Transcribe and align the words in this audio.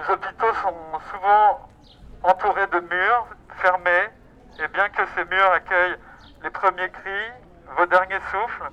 Les 0.00 0.14
hôpitaux 0.14 0.54
sont 0.62 0.98
souvent 1.12 1.68
entourés 2.22 2.66
de 2.68 2.80
murs 2.80 3.26
fermés, 3.60 4.08
et 4.58 4.68
bien 4.68 4.88
que 4.88 5.02
ces 5.14 5.24
murs 5.26 5.52
accueillent 5.52 5.98
les 6.42 6.48
premiers 6.48 6.90
cris, 6.90 7.32
vos 7.76 7.84
derniers 7.84 8.20
souffles, 8.30 8.70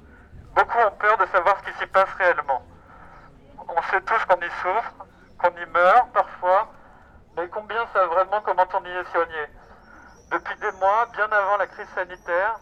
beaucoup 0.56 0.78
ont 0.78 0.92
peur 0.92 1.18
de 1.18 1.26
savoir 1.26 1.58
ce 1.60 1.70
qui 1.70 1.78
s'y 1.80 1.88
passe 1.88 2.10
réellement. 2.18 2.62
On 3.68 3.82
sait 3.92 4.00
tous 4.02 4.26
qu'on 4.26 4.40
y 4.40 4.50
souffre, 4.62 4.94
qu'on 5.40 5.50
y 5.50 5.66
meurt 5.66 6.10
parfois, 6.14 6.72
mais 7.36 7.50
combien 7.50 7.86
savent 7.92 8.10
vraiment 8.10 8.40
comment 8.42 8.68
on 8.74 8.86
y 8.86 8.90
est 8.90 9.12
soigné 9.12 9.48
Depuis 10.32 10.56
des 10.60 10.72
mois, 10.80 11.08
bien 11.12 11.30
avant 11.30 11.58
la 11.58 11.68
crise 11.68 11.90
sanitaire, 11.94 12.58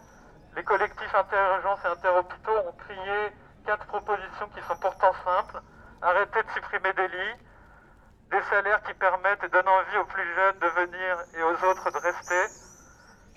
les 0.56 0.64
collectifs 0.64 1.14
interurgences 1.14 1.84
et 1.84 1.88
interhôpitaux 1.88 2.58
ont 2.66 2.74
crié 2.78 3.32
quatre 3.64 3.86
propositions 3.86 4.48
qui 4.56 4.62
sont 4.62 4.76
pourtant 4.78 5.12
simples. 5.24 5.60
Arrêter 6.02 6.42
de 6.42 6.50
supprimer 6.50 6.92
des 6.94 7.08
lits, 7.08 7.45
des 8.30 8.42
salaires 8.50 8.82
qui 8.82 8.94
permettent 8.94 9.42
et 9.44 9.48
donnent 9.48 9.68
envie 9.68 9.98
aux 9.98 10.04
plus 10.04 10.34
jeunes 10.34 10.58
de 10.58 10.66
venir 10.66 11.18
et 11.34 11.42
aux 11.42 11.64
autres 11.70 11.90
de 11.90 11.98
rester, 11.98 12.46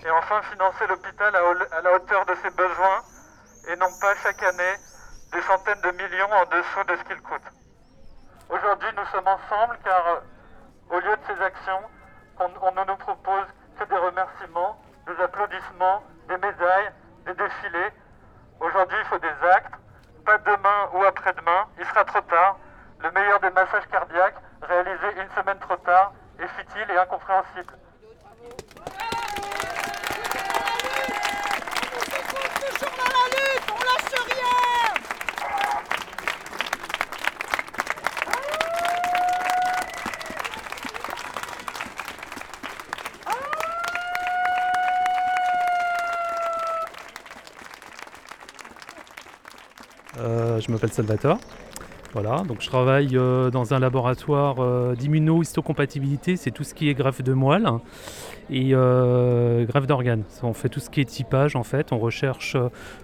et 0.05 0.11
enfin 0.11 0.41
financer 0.43 0.87
l'hôpital 0.87 1.35
à 1.35 1.81
la 1.81 1.93
hauteur 1.93 2.25
de 2.25 2.35
ses 2.35 2.49
besoins 2.51 3.03
et 3.67 3.75
non 3.75 3.89
pas 3.99 4.15
chaque 4.23 4.41
année 4.41 4.75
des 5.31 5.41
centaines 5.41 5.81
de 5.81 5.91
millions 5.91 6.31
en 6.31 6.45
dessous 6.45 6.83
de 6.87 6.95
ce 6.95 7.03
qu'il 7.03 7.21
coûte. 7.21 7.43
Aujourd'hui, 8.49 8.89
nous 8.97 9.05
sommes 9.07 9.27
ensemble 9.27 9.77
car 9.83 10.07
euh, 10.07 10.19
au 10.89 10.99
lieu 10.99 11.15
de 11.15 11.21
ces 11.27 11.43
actions, 11.43 11.83
on, 12.39 12.71
ne 12.71 12.85
nous 12.85 12.95
propose 12.97 13.45
que 13.77 13.83
des 13.83 13.97
remerciements, 13.97 14.81
des 15.05 15.21
applaudissements, 15.21 16.03
des 16.27 16.37
médailles, 16.37 16.91
des 17.25 17.33
défilés. 17.35 17.91
Aujourd'hui, 18.59 18.97
il 18.99 19.05
faut 19.05 19.19
des 19.19 19.47
actes, 19.53 19.73
pas 20.25 20.37
demain 20.39 20.89
ou 20.93 21.03
après-demain, 21.03 21.67
il 21.77 21.85
sera 21.85 22.05
trop 22.05 22.21
tard. 22.21 22.57
Le 22.99 23.11
meilleur 23.11 23.39
des 23.39 23.51
massages 23.51 23.87
cardiaques, 23.91 24.41
réalisé 24.61 25.21
une 25.21 25.29
semaine 25.41 25.59
trop 25.59 25.77
tard, 25.77 26.13
est 26.39 26.47
futile 26.47 26.87
et 26.93 26.97
incompréhensible. 26.97 27.73
je 50.59 50.71
m'appelle 50.71 50.91
Salvatore. 50.91 51.39
Voilà, 52.13 52.43
donc 52.47 52.61
je 52.61 52.67
travaille 52.67 53.15
euh, 53.15 53.51
dans 53.51 53.73
un 53.73 53.79
laboratoire 53.79 54.55
euh, 54.59 54.95
d'immunohistocompatibilité, 54.95 56.37
c'est 56.37 56.49
tout 56.49 56.63
ce 56.63 56.73
qui 56.73 56.89
est 56.89 56.95
greffe 56.95 57.21
de 57.21 57.33
moelle 57.33 57.67
et 58.49 58.71
euh, 58.73 59.65
greffe 59.65 59.85
d'organes. 59.85 60.23
On 60.41 60.53
fait 60.53 60.69
tout 60.69 60.79
ce 60.79 60.89
qui 60.89 61.01
est 61.01 61.05
typage 61.05 61.55
en 61.55 61.63
fait, 61.63 61.91
on 61.91 61.99
recherche 61.99 62.57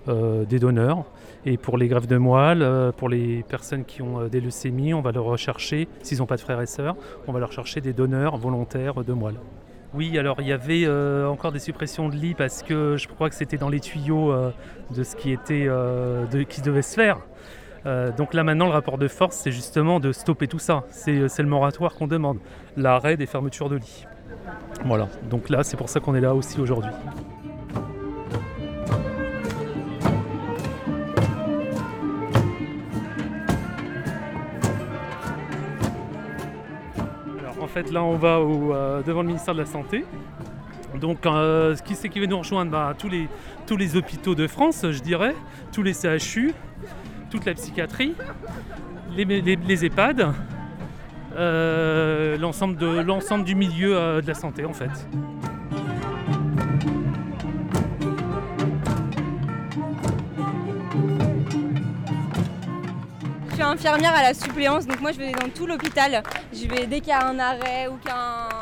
des 0.08 0.60
donneurs. 0.60 1.06
Et 1.46 1.58
pour 1.58 1.78
les 1.78 1.88
greffes 1.88 2.08
de 2.08 2.18
moelle, 2.18 2.92
pour 2.98 3.08
les 3.08 3.44
personnes 3.44 3.86
qui 3.86 4.02
ont 4.02 4.28
des 4.28 4.42
leucémies, 4.42 4.96
on 4.96 5.02
va 5.02 5.12
leur 5.12 5.26
rechercher, 5.26 5.88
s'ils 6.02 6.18
n'ont 6.18 6.26
pas 6.26 6.38
de 6.38 6.42
frères 6.42 6.62
et 6.62 6.66
sœurs, 6.66 6.96
on 7.28 7.34
va 7.34 7.40
leur 7.40 7.52
chercher 7.52 7.82
des 7.82 7.94
donneurs 7.94 8.38
volontaires 8.38 9.04
de 9.04 9.14
moelle. 9.14 9.38
Oui, 9.96 10.20
alors 10.20 10.42
il 10.42 10.48
y 10.48 10.52
avait 10.52 10.84
euh, 10.84 11.26
encore 11.26 11.54
des 11.54 11.60
suppressions 11.60 12.10
de 12.10 12.16
lits 12.16 12.34
parce 12.34 12.64
que 12.64 12.98
je 12.98 13.08
crois 13.08 13.30
que 13.30 13.36
c'était 13.36 13.56
dans 13.56 13.70
les 13.70 13.80
tuyaux 13.80 14.30
euh, 14.30 14.52
de 14.94 15.04
ce 15.04 15.16
qui 15.16 15.32
était 15.32 15.68
euh, 15.70 16.26
qui 16.50 16.62
devait 16.62 16.82
se 16.82 16.96
faire. 16.96 17.20
Donc 17.86 18.34
là 18.34 18.44
maintenant 18.44 18.66
le 18.66 18.72
rapport 18.72 18.98
de 18.98 19.08
force 19.08 19.36
c'est 19.36 19.52
justement 19.52 20.00
de 20.00 20.12
stopper 20.12 20.48
tout 20.48 20.60
ça. 20.60 20.84
C'est 20.90 21.40
le 21.40 21.48
moratoire 21.48 21.96
qu'on 21.96 22.08
demande, 22.08 22.40
l'arrêt 22.78 23.18
des 23.18 23.26
fermetures 23.26 23.70
de 23.70 23.76
lits. 23.78 24.06
Voilà, 24.86 25.08
donc 25.30 25.50
là 25.50 25.64
c'est 25.64 25.78
pour 25.78 25.90
ça 25.90 26.00
qu'on 26.00 26.16
est 26.16 26.22
là 26.22 26.34
aussi 26.34 26.60
aujourd'hui. 26.60 26.92
fait, 37.76 37.92
là, 37.92 38.04
on 38.04 38.16
va 38.16 38.38
euh, 38.38 39.04
devant 39.04 39.22
le 39.22 39.28
ministère 39.28 39.54
de 39.54 39.60
la 39.60 39.66
Santé. 39.66 40.06
Donc, 41.02 41.26
euh, 41.26 41.76
qui 41.84 41.96
c'est 41.96 42.08
qui 42.08 42.22
va 42.22 42.26
nous 42.26 42.38
rejoindre 42.38 42.72
bah, 42.72 42.94
tous, 42.98 43.10
les, 43.10 43.28
tous 43.68 43.76
les 43.76 43.98
hôpitaux 43.98 44.34
de 44.34 44.48
France, 44.48 44.86
je 44.90 45.00
dirais, 45.02 45.36
tous 45.74 45.84
les 45.84 45.94
CHU, 45.94 46.54
toute 47.30 47.46
la 47.46 47.54
psychiatrie, 47.54 48.14
les, 49.16 49.86
EHPAD, 49.86 50.34
euh, 51.36 52.38
l'ensemble 52.38 53.44
du 53.44 53.56
milieu 53.56 54.22
de 54.22 54.28
la 54.28 54.34
santé, 54.34 54.66
en 54.66 54.74
fait. 54.74 54.92
infirmière 63.66 64.14
à 64.14 64.24
la 64.24 64.34
suppléance, 64.34 64.86
donc 64.86 65.02
moi 65.02 65.12
je 65.12 65.18
vais 65.18 65.32
dans 65.32 65.50
tout 65.50 65.68
l'hôpital. 65.68 66.24
Je 66.54 66.68
vais 66.68 66.86
dès 66.88 67.00
qu'il 67.02 67.10
y 67.10 67.12
a 67.12 67.28
un 67.28 67.38
arrêt 67.40 67.88
ou 67.88 67.98
a 68.10 68.55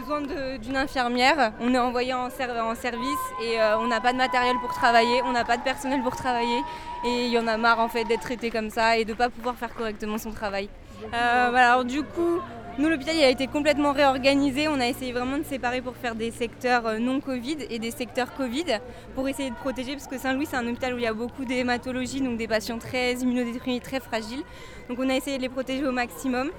besoin 0.00 0.20
d'une 0.58 0.76
infirmière, 0.76 1.52
on 1.60 1.72
est 1.74 1.78
envoyé 1.78 2.12
en, 2.12 2.26
en 2.26 2.74
service 2.74 3.24
et 3.42 3.60
euh, 3.60 3.78
on 3.78 3.86
n'a 3.86 4.00
pas 4.00 4.12
de 4.12 4.18
matériel 4.18 4.56
pour 4.60 4.72
travailler, 4.72 5.22
on 5.24 5.32
n'a 5.32 5.44
pas 5.44 5.56
de 5.56 5.62
personnel 5.62 6.02
pour 6.02 6.16
travailler 6.16 6.60
et 7.04 7.26
il 7.26 7.30
y 7.30 7.38
en 7.38 7.46
a 7.46 7.56
marre 7.56 7.80
en 7.80 7.88
fait 7.88 8.04
d'être 8.04 8.22
traité 8.22 8.50
comme 8.50 8.70
ça 8.70 8.98
et 8.98 9.04
de 9.04 9.12
ne 9.12 9.16
pas 9.16 9.28
pouvoir 9.30 9.56
faire 9.56 9.74
correctement 9.74 10.18
son 10.18 10.32
travail. 10.32 10.68
Euh, 11.14 11.48
voilà, 11.50 11.72
alors 11.72 11.84
du 11.84 12.02
coup, 12.02 12.40
nous, 12.78 12.90
l'hôpital 12.90 13.16
a 13.16 13.30
été 13.30 13.46
complètement 13.46 13.92
réorganisé. 13.92 14.68
On 14.68 14.80
a 14.80 14.86
essayé 14.86 15.12
vraiment 15.12 15.38
de 15.38 15.44
séparer 15.44 15.80
pour 15.80 15.96
faire 15.96 16.14
des 16.14 16.30
secteurs 16.30 16.86
euh, 16.86 16.98
non 16.98 17.20
Covid 17.20 17.56
et 17.70 17.78
des 17.78 17.90
secteurs 17.90 18.34
Covid 18.34 18.66
pour 19.14 19.26
essayer 19.28 19.48
de 19.48 19.54
protéger, 19.56 19.92
parce 19.92 20.06
que 20.06 20.18
Saint-Louis, 20.18 20.46
c'est 20.46 20.56
un 20.56 20.66
hôpital 20.68 20.92
où 20.92 20.98
il 20.98 21.04
y 21.04 21.06
a 21.06 21.14
beaucoup 21.14 21.46
d'hématologie, 21.46 22.20
donc 22.20 22.36
des 22.36 22.48
patients 22.48 22.78
très 22.78 23.14
immunodétruits, 23.14 23.80
très 23.80 24.00
fragiles. 24.00 24.42
Donc 24.90 24.98
on 25.00 25.08
a 25.08 25.14
essayé 25.14 25.38
de 25.38 25.42
les 25.42 25.48
protéger 25.48 25.86
au 25.86 25.92
maximum. 25.92 26.50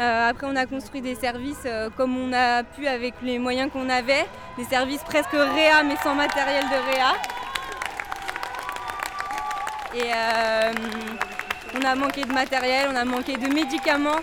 Euh, 0.00 0.30
après, 0.30 0.46
on 0.46 0.56
a 0.56 0.66
construit 0.66 1.00
des 1.00 1.14
services 1.14 1.64
euh, 1.66 1.90
comme 1.96 2.16
on 2.16 2.32
a 2.32 2.62
pu 2.62 2.86
avec 2.86 3.14
les 3.22 3.38
moyens 3.38 3.70
qu'on 3.72 3.88
avait, 3.88 4.26
des 4.56 4.64
services 4.64 5.02
presque 5.02 5.32
réa 5.32 5.82
mais 5.82 5.96
sans 6.02 6.14
matériel 6.14 6.64
de 6.64 6.92
réa. 6.92 7.12
Et 9.94 10.12
on 11.74 11.84
a 11.84 11.94
manqué 11.94 12.22
de 12.22 12.32
matériel, 12.32 12.88
on 12.92 12.96
a 12.96 13.04
manqué 13.04 13.36
de 13.36 13.52
médicaments 13.52 14.20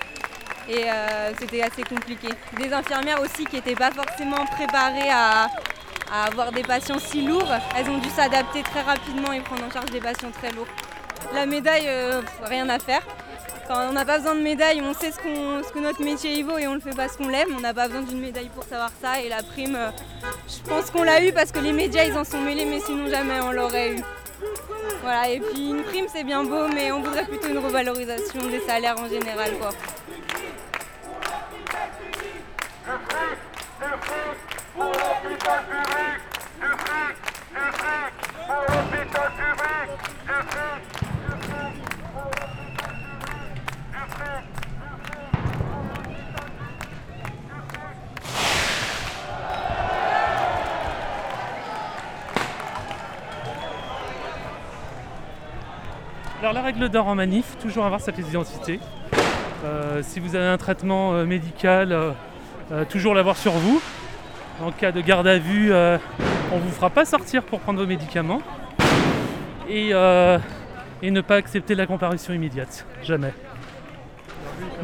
et 0.67 0.89
euh, 0.89 1.31
c'était 1.39 1.61
assez 1.61 1.83
compliqué. 1.83 2.29
Des 2.57 2.73
infirmières 2.73 3.21
aussi 3.21 3.45
qui 3.45 3.55
n'étaient 3.55 3.75
pas 3.75 3.91
forcément 3.91 4.45
préparées 4.45 5.09
à, 5.11 5.47
avoir 6.27 6.51
des 6.51 6.63
patients 6.63 6.99
si 6.99 7.23
lourds, 7.23 7.51
elles 7.75 7.89
ont 7.89 7.97
dû 7.97 8.09
s'adapter 8.09 8.63
très 8.63 8.81
rapidement 8.81 9.33
et 9.33 9.41
prendre 9.41 9.65
en 9.65 9.71
charge 9.71 9.89
des 9.91 9.99
patients 9.99 10.31
très 10.31 10.51
lourds. 10.51 10.67
La 11.33 11.45
médaille, 11.45 11.87
euh, 11.87 12.21
rien 12.43 12.69
à 12.69 12.79
faire. 12.79 13.01
On 13.69 13.93
n'a 13.93 14.05
pas 14.05 14.17
besoin 14.17 14.35
de 14.35 14.41
médaille, 14.41 14.81
on 14.81 14.93
sait 14.93 15.11
ce, 15.11 15.17
que 15.17 15.79
notre 15.79 16.03
métier 16.03 16.41
vaut 16.43 16.57
et 16.57 16.67
on 16.67 16.75
le 16.75 16.79
fait 16.79 16.95
parce 16.95 17.15
qu'on 17.15 17.27
l'aime. 17.27 17.49
On 17.57 17.61
n'a 17.61 17.73
pas 17.73 17.87
besoin 17.87 18.03
d'une 18.03 18.19
médaille 18.19 18.49
pour 18.53 18.63
savoir 18.63 18.91
ça. 19.01 19.21
Et 19.21 19.29
la 19.29 19.43
prime, 19.43 19.75
euh, 19.75 19.89
je 20.47 20.67
pense 20.69 20.91
qu'on 20.91 21.03
l'a 21.03 21.23
eu 21.23 21.31
parce 21.33 21.51
que 21.51 21.59
les 21.59 21.73
médias 21.73 22.03
ils 22.03 22.17
en 22.17 22.23
sont 22.23 22.41
mêlés, 22.41 22.65
mais 22.65 22.79
sinon 22.79 23.07
jamais 23.09 23.39
on 23.41 23.51
l'aurait 23.51 23.93
eu. 23.93 24.03
Voilà, 25.01 25.29
et 25.29 25.39
puis 25.39 25.69
une 25.69 25.83
prime 25.83 26.05
c'est 26.11 26.23
bien 26.23 26.43
beau, 26.43 26.67
mais 26.73 26.91
on 26.91 27.01
voudrait 27.01 27.25
plutôt 27.25 27.47
une 27.47 27.59
revalorisation 27.59 28.47
des 28.49 28.59
salaires 28.59 28.99
en 28.99 29.07
général. 29.07 29.51
Quoi. 29.59 29.69
Alors 56.45 56.53
la 56.53 56.61
règle 56.61 56.89
d'or 56.89 57.07
en 57.07 57.15
manif, 57.15 57.57
toujours 57.59 57.87
avoir 57.87 57.99
sa 57.99 58.11
pièce 58.11 58.27
d'identité. 58.27 58.79
Euh, 59.63 60.03
si 60.03 60.19
vous 60.19 60.35
avez 60.35 60.45
un 60.45 60.59
traitement 60.59 61.13
euh, 61.13 61.25
médical, 61.25 61.91
euh, 61.91 62.85
toujours 62.87 63.15
l'avoir 63.15 63.35
sur 63.35 63.53
vous. 63.53 63.81
En 64.61 64.71
cas 64.71 64.91
de 64.91 65.01
garde 65.01 65.25
à 65.25 65.39
vue, 65.39 65.73
on 65.73 66.57
ne 66.57 66.61
vous 66.61 66.69
fera 66.69 66.91
pas 66.91 67.03
sortir 67.03 67.41
pour 67.41 67.61
prendre 67.61 67.79
vos 67.79 67.87
médicaments. 67.87 68.43
Et, 69.67 69.89
ne 69.89 71.21
pas 71.21 71.37
accepter 71.37 71.73
la 71.73 71.87
comparution 71.87 72.31
immédiate. 72.31 72.85
Jamais. 73.01 73.33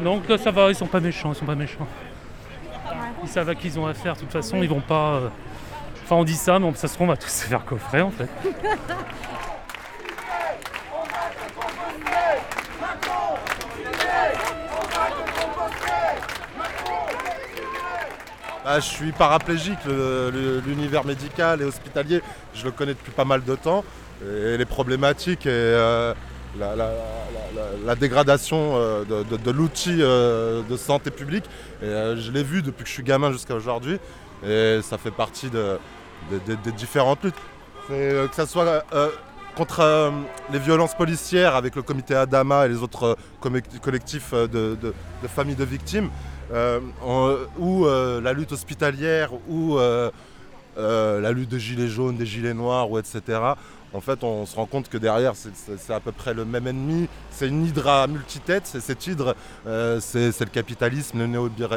Donc 0.02 0.24
ça 0.42 0.50
va, 0.50 0.68
ils 0.68 0.74
sont 0.74 0.86
pas 0.86 0.98
méchants, 0.98 1.30
ils 1.32 1.36
sont 1.36 1.46
pas 1.46 1.54
méchants. 1.54 1.86
Ils 3.22 3.28
savent 3.28 3.50
à 3.50 3.54
qui 3.54 3.68
ils 3.68 3.78
ont 3.78 3.86
affaire, 3.86 4.14
de 4.14 4.18
toute 4.18 4.32
façon 4.32 4.60
ils 4.64 4.68
vont 4.68 4.80
pas. 4.80 5.30
Enfin 6.02 6.16
on 6.16 6.24
dit 6.24 6.34
ça, 6.34 6.58
mais 6.58 6.74
ça 6.74 6.88
se 6.88 6.94
trouve 6.94 7.06
on 7.06 7.10
va 7.12 7.16
tous 7.16 7.30
se 7.30 7.46
faire 7.46 7.64
coffrer 7.64 8.00
en 8.00 8.10
fait. 8.10 8.28
Bah, 18.64 18.78
je 18.78 18.86
suis 18.86 19.10
paraplégique, 19.10 19.78
l'univers 20.66 21.04
médical 21.04 21.60
et 21.62 21.64
hospitalier, 21.64 22.22
je 22.54 22.64
le 22.64 22.70
connais 22.70 22.94
depuis 22.94 23.10
pas 23.10 23.24
mal 23.24 23.42
de 23.42 23.56
temps. 23.56 23.84
Et 24.24 24.56
les 24.56 24.64
problématiques 24.64 25.46
et 25.46 25.50
euh, 25.50 26.14
la, 26.56 27.94
dégradation 27.96 28.74
euh, 28.76 29.04
de, 29.04 29.50
l'outil 29.50 29.98
euh, 30.00 30.62
de 30.62 30.76
santé 30.76 31.10
publique, 31.10 31.44
je 31.82 32.30
l'ai 32.30 32.44
vu 32.44 32.62
depuis 32.62 32.84
que 32.84 32.88
je 32.88 32.94
suis 32.94 33.02
gamin 33.02 33.32
jusqu'à 33.32 33.56
aujourd'hui. 33.56 33.98
Et 34.46 34.78
ça 34.82 34.96
fait 34.96 35.10
partie 35.10 35.50
des 35.50 36.72
différentes 36.76 37.24
luttes. 37.24 37.34
que 37.88 38.28
ce 38.32 38.46
soit 38.46 38.84
contre 39.56 40.12
les 40.52 40.60
violences 40.60 40.94
policières 40.94 41.56
avec 41.56 41.74
le 41.74 41.82
comité 41.82 42.14
Adama 42.14 42.66
et 42.66 42.68
les 42.68 42.80
autres 42.80 43.16
collectifs 43.40 44.32
de 44.34 44.94
familles 45.26 45.56
de 45.56 45.64
victimes, 45.64 46.10
euh, 46.52 46.80
ou 47.58 47.86
euh, 47.86 48.20
la 48.20 48.32
lutte 48.32 48.52
hospitalière, 48.52 49.30
ou 49.48 49.78
euh, 49.78 50.10
la 50.76 51.32
lutte 51.32 51.50
des 51.50 51.60
gilets 51.60 51.88
jaunes, 51.88 52.16
des 52.16 52.26
gilets 52.26 52.54
noirs, 52.54 52.90
ou 52.90 52.98
etc 52.98 53.54
en 53.94 54.00
fait, 54.00 54.24
on 54.24 54.46
se 54.46 54.56
rend 54.56 54.66
compte 54.66 54.88
que 54.88 54.96
derrière, 54.96 55.34
c'est 55.36 55.92
à 55.92 56.00
peu 56.00 56.12
près 56.12 56.32
le 56.32 56.44
même 56.44 56.66
ennemi. 56.66 57.08
C'est 57.30 57.48
une 57.48 57.66
hydre 57.66 57.88
à 57.88 58.06
multitête. 58.06 58.62
C'est 58.64 58.80
cette 58.80 59.06
hydre, 59.06 59.36
euh, 59.66 60.00
c'est 60.00 60.38
le 60.40 60.46
capitalisme, 60.46 61.18
le 61.18 61.26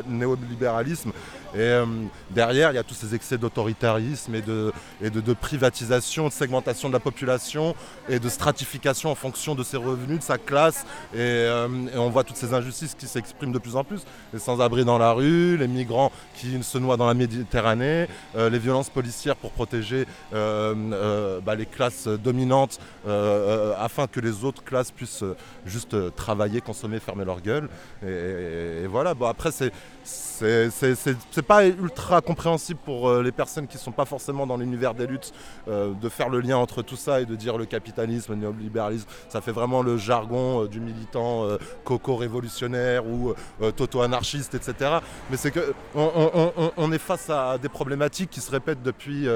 néolibéralisme. 0.08 1.12
Et 1.54 1.60
euh, 1.60 1.86
derrière, 2.32 2.72
il 2.72 2.76
y 2.76 2.78
a 2.78 2.84
tous 2.84 2.96
ces 2.96 3.16
excès 3.16 3.38
d'autoritarisme 3.38 4.36
et, 4.36 4.42
de, 4.42 5.34
privatisation, 5.34 6.28
de 6.28 6.34
segmentation 6.34 6.88
de 6.88 6.94
la 6.94 7.00
population 7.00 7.76
et 8.10 8.20
de 8.20 8.30
stratification 8.30 9.12
en 9.12 9.16
fonction 9.16 9.56
de 9.56 9.64
ses 9.64 9.78
revenus, 9.78 10.20
de 10.20 10.24
sa 10.24 10.38
classe. 10.38 10.86
Et, 11.14 11.18
euh, 11.20 11.68
on 11.96 12.10
voit 12.10 12.24
toutes 12.24 12.38
ces 12.38 12.54
injustices 12.54 12.96
qui 12.96 13.08
s'expriment 13.08 13.52
de 13.52 13.60
plus 13.60 13.76
en 13.76 13.84
plus. 13.84 14.02
Les 14.34 14.40
sans-abri 14.40 14.86
dans 14.86 14.98
la 14.98 15.12
rue, 15.12 15.58
les 15.58 15.68
migrants 15.68 16.12
qui 16.36 16.62
se 16.64 16.78
noient 16.78 16.98
dans 16.98 17.08
la 17.08 17.14
Méditerranée, 17.14 18.08
les 18.36 18.60
violences 18.60 18.90
policières 18.90 19.36
pour 19.36 19.52
protéger 19.52 20.06
bah, 20.32 21.56
les 21.56 21.66
classes 21.66 22.05
dominante 22.07 22.80
euh, 23.07 23.10
euh, 23.10 23.74
afin 23.78 24.07
que 24.07 24.19
les 24.19 24.44
autres 24.44 24.63
classes 24.63 24.92
puissent 24.92 25.24
euh, 25.24 25.36
juste 25.66 25.96
travailler, 26.16 26.62
consommer, 26.62 27.00
fermer 27.00 27.25
leur 27.25 27.42
gueule. 27.42 27.69
Et, 28.06 28.88
voilà, 28.88 29.13
bon, 29.13 29.25
après, 29.28 29.52
c'est 29.52 29.72
c'est 30.06 31.42
pas 31.48 31.66
ultra 31.66 32.22
compréhensible 32.22 32.80
pour 32.84 33.12
les 33.13 33.31
personnes 33.31 33.68
qui 33.68 33.78
sont 33.78 33.92
pas 33.92 34.06
forcément 34.06 34.46
dans 34.46 34.57
l'univers 34.57 34.94
des 34.94 35.07
luttes 35.07 35.34
de 35.68 36.10
faire 36.10 36.30
le 36.30 36.40
lien 36.40 36.57
entre 36.57 36.81
tout 36.81 36.96
ça 36.96 37.22
et 37.22 37.25
de 37.25 37.36
dire 37.36 37.57
le 37.57 37.66
capitalisme, 37.66 38.34
le 38.34 38.40
néolibéralisme. 38.40 39.07
Ça 39.30 39.42
fait 39.42 39.52
vraiment 39.52 39.81
le 39.81 39.98
jargon 39.98 40.66
du 40.66 40.80
militant 40.80 41.48
coco-révolutionnaire 41.84 43.06
ou 43.07 43.34
toto-anarchiste, 43.75 44.56
etc. 44.56 45.00
Mais 45.30 45.38
c'est 45.38 45.52
que 45.52 45.74
on, 45.96 46.92
est 46.92 46.98
face 46.98 47.30
à 47.30 47.57
des 47.57 47.69
problématiques 47.69 48.30
qui 48.30 48.42
se 48.42 48.52
répètent 48.52 48.84
depuis 48.84 49.28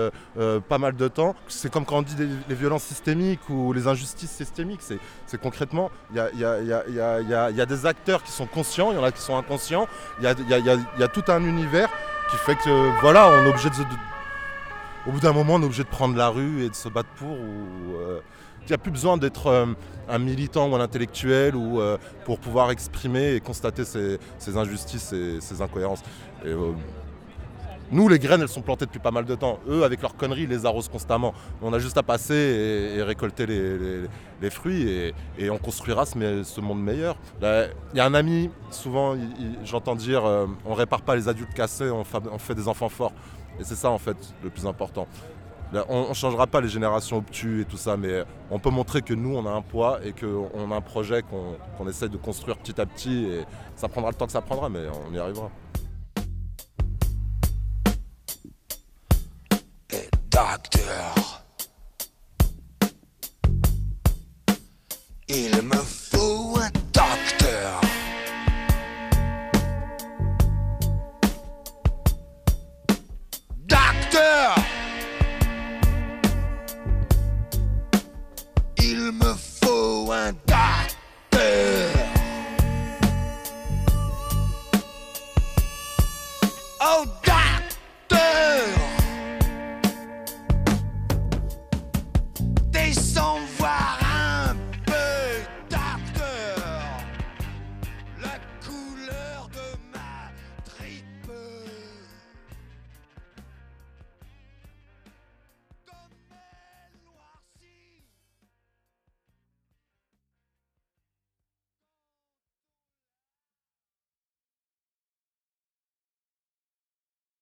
pas 0.68 0.78
mal 0.78 0.96
de 0.96 1.08
temps. 1.08 1.36
C'est 1.48 1.72
comme 1.72 1.86
quand 1.86 1.98
on 1.98 2.02
dit 2.02 2.16
les 2.48 2.56
violences 2.56 2.84
systémiques 2.84 3.50
ou 3.50 3.74
les 3.74 3.88
injustices 3.88 4.32
systémiques. 4.32 4.82
C'est 4.82 5.42
concrètement, 5.42 5.90
il 6.12 6.18
y 6.18 6.44
a, 6.44 7.66
des 7.66 7.86
acteurs 7.86 8.24
qui 8.24 8.32
sont 8.32 8.46
conscients, 8.46 8.92
il 8.92 8.96
y 8.96 8.98
en 8.98 9.04
a 9.04 9.12
qui 9.12 9.22
sont 9.22 9.38
inconscients. 9.38 9.88
Il 10.20 10.24
y 10.26 10.28
a, 10.54 10.59
tout 11.08 11.24
un 11.32 11.44
univers 11.44 11.90
qui 12.30 12.38
fait 12.38 12.56
que, 12.56 13.02
voilà, 13.02 13.30
on 13.30 13.46
est 13.46 13.50
obligé 13.50 13.70
de, 13.70 13.76
au 15.08 15.12
bout 15.12 15.20
d'un 15.20 15.34
moment, 15.34 15.56
on 15.56 15.62
est 15.62 15.66
obligé 15.66 15.84
de 15.84 15.90
prendre 15.90 16.16
la 16.16 16.30
rue 16.30 16.64
et 16.64 16.70
de 16.70 16.76
se 16.76 16.90
battre 16.90 17.10
pour. 17.16 17.36
Euh, 17.36 18.20
il 18.62 18.68
n'y 18.68 18.76
a 18.76 18.78
plus 18.78 18.92
besoin 18.92 19.18
d'être 19.18 19.48
euh, 19.48 19.66
un 20.08 20.20
militant 20.20 20.70
ou 20.70 20.76
un 20.76 20.82
intellectuel 20.82 21.56
ou, 21.56 21.82
euh, 21.82 21.98
pour 22.26 22.38
pouvoir 22.38 22.70
exprimer 22.70 23.34
et 23.34 23.40
constater 23.40 23.84
ces, 23.84 24.20
injustices 24.56 25.12
et 25.14 25.42
ces 25.42 25.62
incohérences. 25.62 26.04
Nous, 27.92 28.08
les 28.08 28.20
graines, 28.20 28.42
elles 28.42 28.48
sont 28.48 28.62
plantées 28.62 28.86
depuis 28.86 29.00
pas 29.00 29.10
mal 29.10 29.26
de 29.26 29.34
temps. 29.34 29.60
Eux, 29.68 29.84
avec 29.84 30.02
leurs 30.02 30.16
conneries, 30.16 30.44
ils 30.44 30.50
les 30.50 30.66
arrosent 30.66 30.90
constamment. 30.90 31.34
On 31.62 31.74
a 31.74 31.80
juste 31.80 31.98
à 31.98 32.04
passer 32.04 32.96
et, 32.98 33.02
récolter 33.02 33.48
les, 33.48 34.50
fruits 34.52 35.14
et, 35.38 35.50
on 35.50 35.58
construira 35.58 36.06
ce, 36.06 36.62
monde 36.62 36.84
meilleur. 36.84 37.16
Il 37.42 37.98
y 37.98 38.00
a 38.00 38.06
un 38.06 38.14
ami, 38.14 38.52
souvent, 38.70 39.16
j'entends 39.64 39.96
dire 39.96 40.24
euh, 40.26 40.46
on 40.66 40.76
répare 40.76 41.02
pas 41.02 41.16
les 41.16 41.28
adultes 41.28 41.54
cassés, 41.54 41.90
on, 41.90 42.04
fait 42.04 42.56
des 42.56 42.68
enfants 42.68 42.90
forts. 42.90 43.14
Et 43.60 43.64
c'est 43.64 43.76
ça, 43.76 43.90
en 43.90 43.98
fait, 43.98 44.18
le 44.44 44.52
plus 44.52 44.68
important. 44.68 45.08
on 45.90 46.10
ne 46.10 46.14
changera 46.14 46.46
pas 46.46 46.62
les 46.62 46.70
générations 46.70 47.18
obtus 47.18 47.62
et 47.62 47.66
tout 47.66 47.78
ça, 47.78 47.98
mais 47.98 48.24
on 48.52 48.60
peut 48.60 48.70
montrer 48.70 49.02
que 49.02 49.16
nous, 49.16 49.36
on 49.36 49.48
a 49.48 49.52
un 49.52 49.62
poids 49.64 50.00
et 50.04 50.14
qu'on 50.14 50.72
a 50.72 50.76
un 50.76 50.82
projet 50.82 51.24
qu'on 51.24 51.88
essaie 51.88 52.10
de 52.10 52.18
construire 52.18 52.58
petit 52.58 52.80
à 52.80 52.86
petit. 52.86 53.26
Et 53.26 53.46
ça 53.76 53.88
prendra 53.88 54.12
le 54.12 54.16
temps 54.16 54.28
que 54.28 54.32
ça 54.32 54.42
prendra, 54.42 54.70
mais 54.70 54.82
on 55.10 55.14
y 55.14 55.18
arrivera. 55.18 55.50
Oh, 86.92 87.29